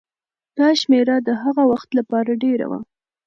دا 0.57 0.67
شمېره 0.81 1.15
د 1.27 1.29
هغه 1.43 1.63
وخت 1.71 1.89
لپاره 1.99 2.31
ډېره 2.43 2.65
وه. 2.71 2.79